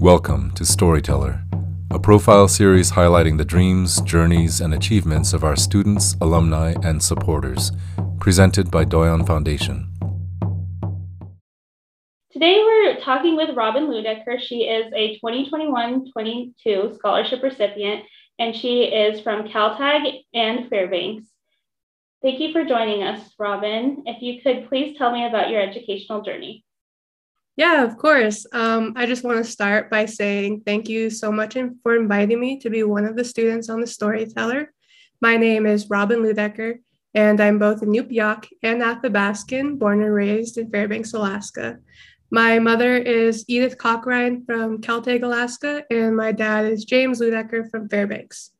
[0.00, 1.42] Welcome to Storyteller,
[1.90, 7.72] a profile series highlighting the dreams, journeys, and achievements of our students, alumni, and supporters,
[8.20, 9.92] presented by Doyon Foundation.
[12.30, 14.38] Today we're talking with Robyn Ludecker.
[14.40, 18.04] She is a 2021-22 scholarship recipient,
[18.38, 21.26] and she is from Kaltag and Fairbanks.
[22.22, 24.04] Thank you for joining us, Robyn.
[24.06, 26.64] If you could please tell me about your educational journey.
[27.58, 28.46] Yeah, of course.
[28.52, 32.60] Um, I just want to start by saying thank you so much for inviting me
[32.60, 34.72] to be one of the students on the Storyteller.
[35.20, 36.78] My name is Robyn Ludecker,
[37.14, 41.78] and I'm both a Nupiaq and Athabascan, born and raised in Fairbanks, Alaska.
[42.30, 47.88] My mother is Edith Cochrane from Kaltag, Alaska, and my dad is James Ludecker from
[47.88, 48.52] Fairbanks.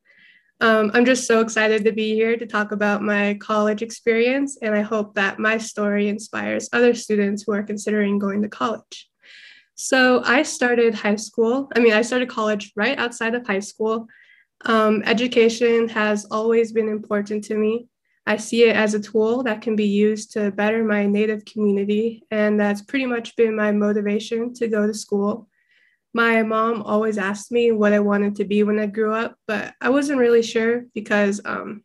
[0.61, 4.75] Um, I'm just so excited to be here to talk about my college experience, and
[4.75, 9.09] I hope that my story inspires other students who are considering going to college.
[9.75, 14.07] So, I started high school, I mean, I started college right outside of high school.
[14.65, 17.87] Um, education has always been important to me.
[18.27, 22.23] I see it as a tool that can be used to better my native community,
[22.31, 25.48] and that's pretty much been my motivation to go to school
[26.13, 29.73] my mom always asked me what I wanted to be when I grew up, but
[29.79, 31.83] I wasn't really sure because um,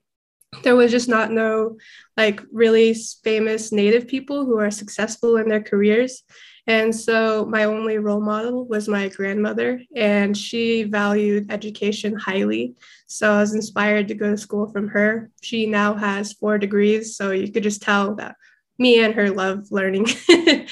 [0.63, 1.77] there was just not no
[2.17, 6.23] like really famous native people who are successful in their careers.
[6.67, 12.75] And so my only role model was my grandmother, and she valued education highly.
[13.07, 15.31] So I was inspired to go to school from her.
[15.43, 18.37] She now has four degrees, so you could just tell that
[18.79, 20.07] me and her love learning.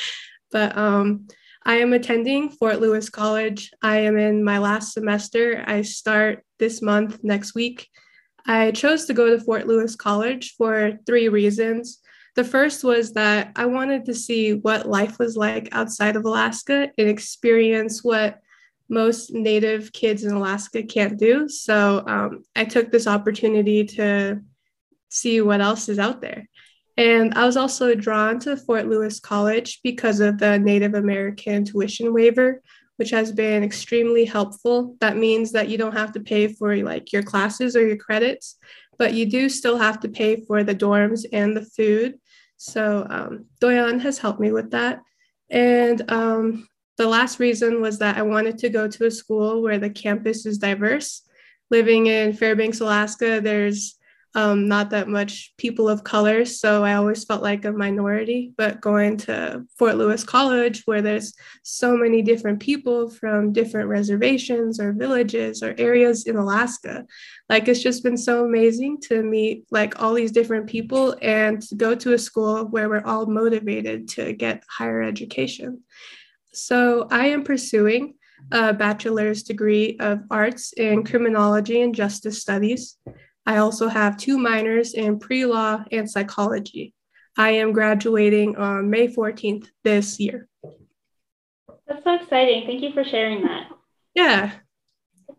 [0.51, 1.27] but um,
[1.65, 3.71] I am attending Fort Lewis College.
[3.83, 5.63] I am in my last semester.
[5.67, 7.89] I start this month next week.
[8.47, 12.01] I chose to go to Fort Lewis College for three reasons.
[12.35, 16.91] The first was that I wanted to see what life was like outside of Alaska
[16.99, 18.41] and experience what
[18.89, 21.49] most Native kids in Alaska can't do.
[21.49, 24.41] So um, I took this opportunity to
[25.11, 26.49] see what else is out there.
[26.97, 32.13] And I was also drawn to Fort Lewis College because of the Native American tuition
[32.13, 32.61] waiver,
[32.97, 34.97] which has been extremely helpful.
[35.01, 38.57] That means that you don't have to pay for like your classes or your credits,
[38.99, 42.19] but you do still have to pay for the dorms and the food.
[42.59, 45.01] So um, Doyon has helped me with that.
[45.51, 49.79] And um, the last reason was that I wanted to go to a school where
[49.79, 51.23] the campus is diverse.
[51.71, 53.97] Living in Fairbanks, Alaska, there's
[54.35, 56.45] um, not that much people of color.
[56.45, 58.53] So I always felt like a minority.
[58.57, 64.81] But going to Fort Lewis College, where there's so many different people from different reservations
[64.81, 67.07] or villages or areas in Alaska,
[67.49, 71.75] like it's just been so amazing to meet like all these different people and to
[71.75, 75.83] go to a school where we're all motivated to get higher education.
[76.53, 78.15] So I am pursuing
[78.51, 82.97] a bachelor's degree of arts in criminology and justice studies.
[83.47, 86.95] I also have two minors in pre law and psychology.
[87.37, 90.49] I am graduating on May 14th this year.
[91.87, 92.67] That's so exciting.
[92.67, 93.69] Thank you for sharing that.
[94.15, 94.53] Yeah.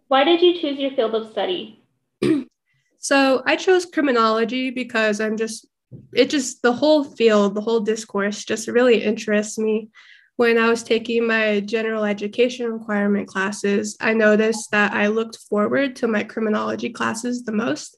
[0.08, 1.84] Why did you choose your field of study?
[3.00, 5.68] so I chose criminology because I'm just,
[6.14, 9.90] it just, the whole field, the whole discourse just really interests me
[10.36, 15.96] when I was taking my general education requirement classes, I noticed that I looked forward
[15.98, 17.98] to my criminology classes the most.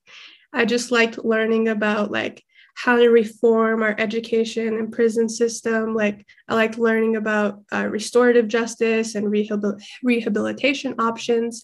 [0.53, 2.43] I just liked learning about like
[2.75, 5.95] how to reform our education and prison system.
[5.95, 11.63] Like I liked learning about uh, restorative justice and rehabil- rehabilitation options.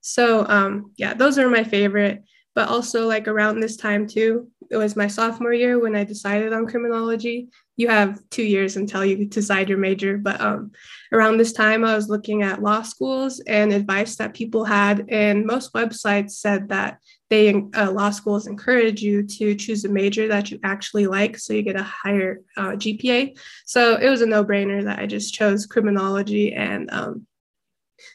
[0.00, 2.22] So um, yeah, those are my favorite.
[2.54, 6.52] But also like around this time too, it was my sophomore year when I decided
[6.52, 10.18] on criminology you have two years until you decide your major.
[10.18, 10.72] But um,
[11.10, 15.46] around this time, I was looking at law schools and advice that people had, and
[15.46, 16.98] most websites said that
[17.30, 21.54] they uh, law schools encourage you to choose a major that you actually like, so
[21.54, 23.38] you get a higher uh, GPA.
[23.64, 27.26] So it was a no-brainer that I just chose criminology, and um,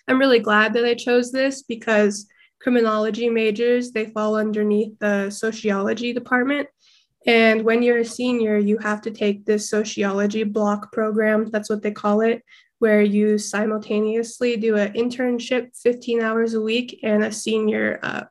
[0.08, 2.28] I'm really glad that I chose this because
[2.60, 6.68] criminology majors they fall underneath the sociology department
[7.28, 11.50] and when you're a senior, you have to take this sociology block program.
[11.52, 12.42] That's what they call it,
[12.80, 18.24] where you simultaneously do an internship 15 hours a week and a senior uh,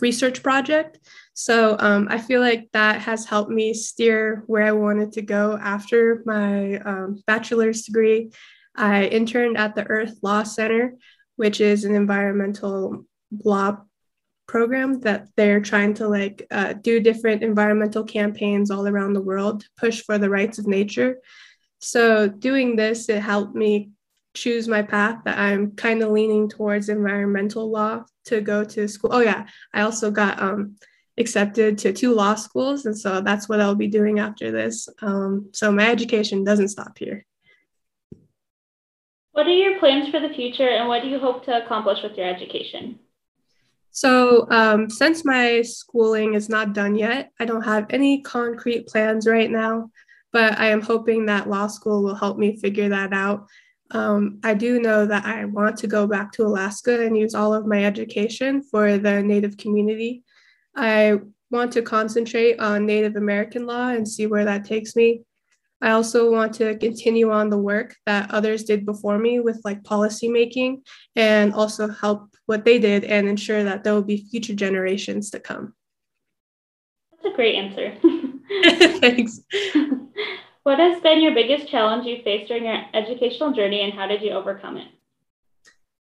[0.00, 0.98] research project.
[1.34, 5.56] So um, I feel like that has helped me steer where I wanted to go
[5.56, 8.32] after my um, bachelor's degree.
[8.74, 10.94] I interned at the Earth Law Center,
[11.36, 13.06] which is an environmental
[13.44, 13.78] law
[14.46, 19.60] program that they're trying to like uh, do different environmental campaigns all around the world
[19.60, 21.18] to push for the rights of nature
[21.80, 23.90] so doing this it helped me
[24.36, 29.10] choose my path that I'm kind of leaning towards environmental law to go to school.
[29.12, 30.76] Oh yeah, I also got um,
[31.18, 34.88] accepted to two law schools, and so that's what I'll be doing after this.
[35.02, 37.24] Um, so my education doesn't stop here.
[39.32, 42.16] What are your plans for the future, and what do you hope to accomplish with
[42.16, 43.00] your education?
[43.96, 49.26] So, um, since my schooling is not done yet, I don't have any concrete plans
[49.26, 49.90] right now,
[50.34, 53.46] but I am hoping that law school will help me figure that out.
[53.92, 57.54] Um, I do know that I want to go back to Alaska and use all
[57.54, 60.24] of my education for the Native community.
[60.76, 61.20] I
[61.50, 65.22] want to concentrate on Native American law and see where that takes me.
[65.82, 69.84] I also want to continue on the work that others did before me with like
[69.84, 70.82] policy making
[71.14, 75.40] and also help what they did and ensure that there will be future generations to
[75.40, 75.74] come.
[77.12, 77.94] That's a great answer.
[79.00, 79.40] Thanks.
[80.62, 84.22] what has been your biggest challenge you faced during your educational journey and how did
[84.22, 84.88] you overcome it?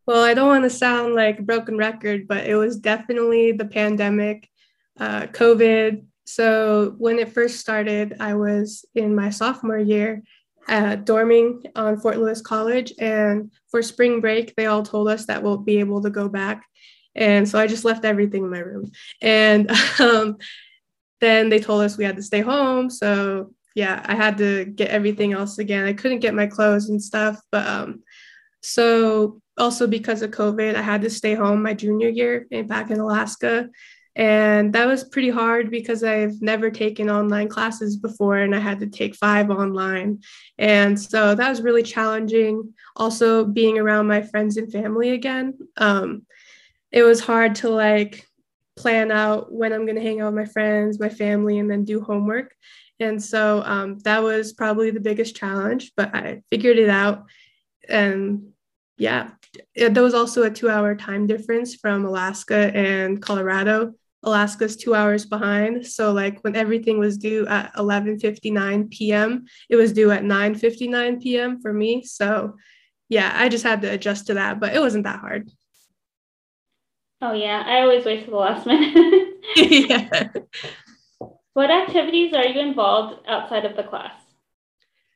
[0.07, 3.65] Well, I don't want to sound like a broken record, but it was definitely the
[3.65, 4.49] pandemic,
[4.99, 6.03] uh, COVID.
[6.25, 10.23] So when it first started, I was in my sophomore year
[10.67, 12.93] uh, dorming on Fort Lewis College.
[12.99, 16.65] And for spring break, they all told us that we'll be able to go back.
[17.15, 18.91] And so I just left everything in my room.
[19.21, 19.69] And
[19.99, 20.37] um,
[21.19, 22.89] then they told us we had to stay home.
[22.89, 25.85] So yeah, I had to get everything else again.
[25.85, 27.39] I couldn't get my clothes and stuff.
[27.51, 28.03] But um,
[28.61, 32.99] so also because of COVID, I had to stay home my junior year back in
[32.99, 33.69] Alaska.
[34.21, 38.79] And that was pretty hard because I've never taken online classes before and I had
[38.81, 40.19] to take five online.
[40.59, 42.71] And so that was really challenging.
[42.95, 45.57] Also, being around my friends and family again.
[45.77, 46.27] Um,
[46.91, 48.23] it was hard to like
[48.75, 51.83] plan out when I'm going to hang out with my friends, my family, and then
[51.83, 52.53] do homework.
[52.99, 57.23] And so um, that was probably the biggest challenge, but I figured it out.
[57.89, 58.51] And
[58.99, 59.31] yeah,
[59.75, 63.95] there was also a two hour time difference from Alaska and Colorado.
[64.23, 65.85] Alaska's two hours behind.
[65.85, 71.61] So like when everything was due at 11:59 p.m., it was due at 9:59 p.m.
[71.61, 72.03] for me.
[72.03, 72.55] So
[73.09, 75.49] yeah, I just had to adjust to that, but it wasn't that hard.
[77.21, 78.95] Oh yeah, I always wait for the last minute.
[79.55, 80.29] yeah.
[81.53, 84.13] What activities are you involved outside of the class?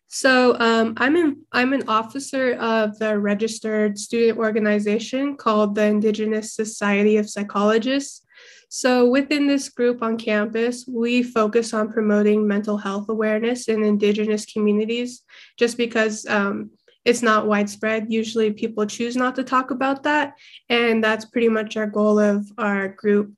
[0.07, 6.53] So um, I'm in, I'm an officer of the registered student organization called the Indigenous
[6.53, 8.24] Society of Psychologists.
[8.69, 14.45] So, within this group on campus, we focus on promoting mental health awareness in Indigenous
[14.45, 15.21] communities
[15.57, 16.71] just because um,
[17.05, 18.07] it's not widespread.
[18.11, 20.33] Usually, people choose not to talk about that.
[20.69, 23.33] And that's pretty much our goal of our group.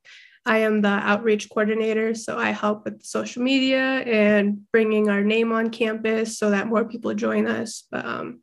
[0.45, 5.51] I am the outreach coordinator, so I help with social media and bringing our name
[5.51, 7.83] on campus so that more people join us.
[7.91, 8.39] But um,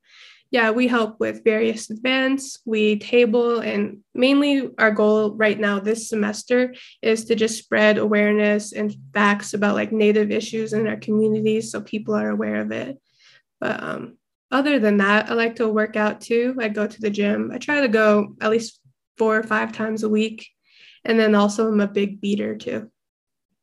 [0.51, 6.09] yeah, we help with various events, we table, and mainly our goal right now this
[6.09, 11.73] semester is to just spread awareness and facts about like Native issues in our communities
[11.73, 13.01] so people are aware of it.
[13.61, 14.19] But um,
[14.51, 16.57] other than that, I like to work out too.
[16.61, 17.51] I go to the gym.
[17.53, 18.81] I try to go at least
[19.19, 20.49] four or five times a week.
[21.05, 22.91] And then also, I'm a big beader too.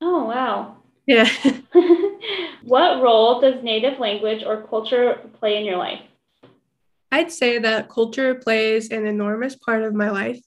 [0.02, 0.78] Oh, wow.
[1.08, 1.30] Yeah.
[2.64, 6.02] what role does Native language or culture play in your life?
[7.12, 10.40] I'd say that culture plays an enormous part of my life.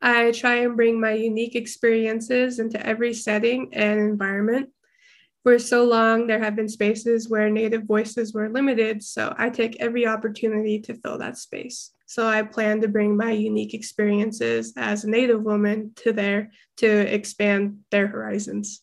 [0.00, 4.70] I try and bring my unique experiences into every setting and environment.
[5.44, 9.80] For so long, there have been spaces where Native voices were limited, so I take
[9.80, 11.92] every opportunity to fill that space.
[12.06, 16.88] So I plan to bring my unique experiences as a Native woman to there to
[16.88, 18.82] expand their horizons.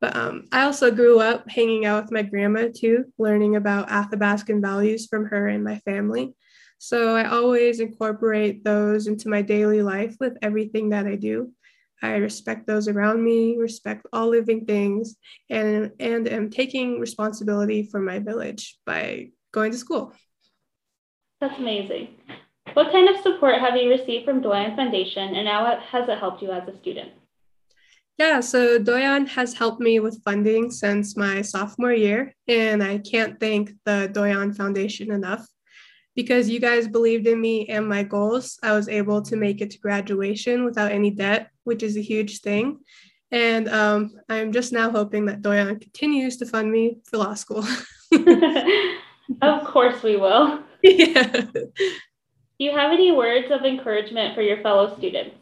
[0.00, 4.60] But um, I also grew up hanging out with my grandma too, learning about Athabascan
[4.60, 6.34] values from her and my family.
[6.78, 11.52] So I always incorporate those into my daily life with everything that I do.
[12.00, 15.16] I respect those around me, respect all living things,
[15.50, 20.12] and, and am taking responsibility for my village by going to school.
[21.40, 22.08] That's amazing.
[22.74, 26.42] What kind of support have you received from Doyon Foundation and how has it helped
[26.42, 27.10] you as a student?
[28.18, 33.38] Yeah, so Doyon has helped me with funding since my sophomore year, and I can't
[33.38, 35.46] thank the Doyon Foundation enough
[36.18, 39.70] because you guys believed in me and my goals, I was able to make it
[39.70, 42.80] to graduation without any debt, which is a huge thing.
[43.30, 47.64] And um, I'm just now hoping that Doyon continues to fund me for law school.
[49.42, 50.58] of course, we will.
[50.82, 51.22] Yeah.
[51.52, 51.70] Do
[52.58, 55.36] you have any words of encouragement for your fellow students?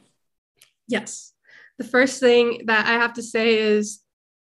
[0.88, 1.32] Yes.
[1.78, 4.00] The first thing that I have to say is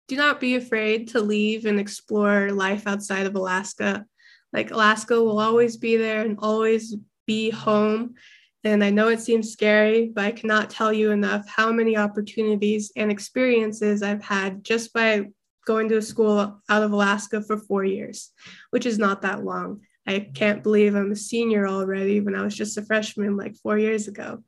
[0.08, 4.06] do not be afraid to leave and explore life outside of Alaska
[4.54, 6.96] like Alaska will always be there and always
[7.28, 8.16] be home.
[8.64, 12.92] And I know it seems scary, but I cannot tell you enough how many opportunities
[12.96, 15.28] and experiences I've had just by
[15.66, 18.32] going to a school out of Alaska for four years,
[18.72, 19.82] which is not that long.
[20.08, 23.78] I can't believe I'm a senior already when I was just a freshman like four
[23.78, 24.44] years ago.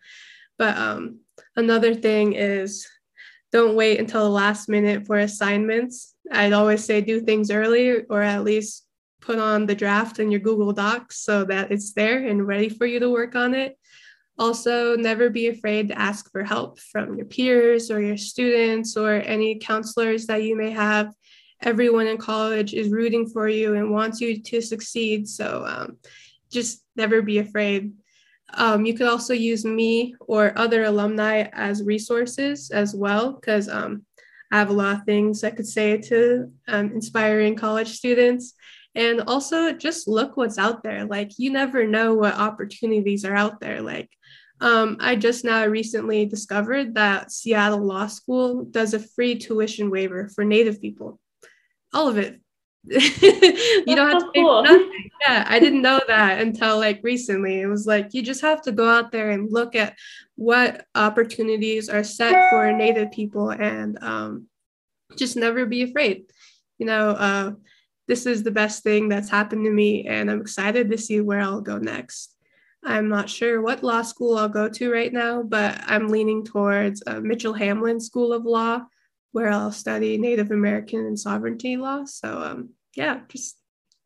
[0.57, 1.19] But um,
[1.55, 2.87] another thing is
[3.51, 6.15] don't wait until the last minute for assignments.
[6.31, 8.85] I'd always say do things early or at least
[9.21, 12.85] put on the draft in your Google Docs so that it's there and ready for
[12.85, 13.77] you to work on it.
[14.37, 19.11] Also, never be afraid to ask for help from your peers or your students or
[19.13, 21.13] any counselors that you may have.
[21.61, 25.27] Everyone in college is rooting for you and wants you to succeed.
[25.27, 25.97] So um,
[26.49, 27.93] just never be afraid.
[28.53, 34.05] Um, you could also use me or other alumni as resources as well, because um,
[34.51, 38.55] I have a lot of things I could say to um, inspiring college students.
[38.93, 41.05] And also just look what's out there.
[41.05, 43.81] Like, you never know what opportunities are out there.
[43.81, 44.09] Like,
[44.61, 50.29] um, I just now recently discovered that Seattle Law School does a free tuition waiver
[50.29, 51.19] for Native people.
[51.93, 52.39] All of it.
[52.85, 54.63] you don't have to pay cool.
[54.63, 55.09] nothing.
[55.21, 57.61] Yeah, I didn't know that until like recently.
[57.61, 59.95] It was like you just have to go out there and look at
[60.35, 64.47] what opportunities are set for Native people and um,
[65.15, 66.23] just never be afraid.
[66.79, 67.51] You know, uh,
[68.11, 71.39] this is the best thing that's happened to me, and I'm excited to see where
[71.39, 72.35] I'll go next.
[72.83, 77.01] I'm not sure what law school I'll go to right now, but I'm leaning towards
[77.07, 78.81] uh, Mitchell Hamline School of Law,
[79.31, 82.03] where I'll study Native American and sovereignty law.
[82.03, 83.57] So, um, yeah, just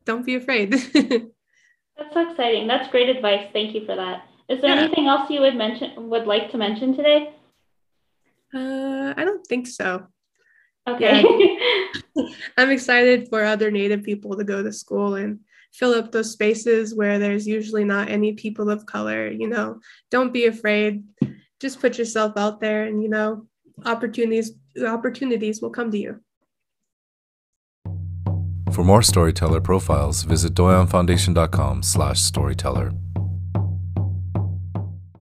[0.04, 0.70] don't be afraid.
[0.94, 2.68] That's so exciting.
[2.68, 3.48] That's great advice.
[3.54, 4.28] Thank you for that.
[4.50, 4.84] Is there yeah.
[4.84, 7.34] anything else you would mention would like to mention today?
[8.54, 10.06] Uh, I don't think so.
[10.88, 11.24] Okay.
[12.15, 12.25] Yeah.
[12.58, 15.39] I'm excited for other Native people to go to school and
[15.74, 19.30] fill up those spaces where there's usually not any people of color.
[19.30, 19.80] You know,
[20.12, 21.04] don't be afraid.
[21.60, 23.48] Just put yourself out there, and you know,
[23.86, 24.51] opportunities
[24.86, 26.20] opportunities will come to you.
[28.72, 32.92] For more storyteller profiles, visit doyonfoundation.com slash storyteller.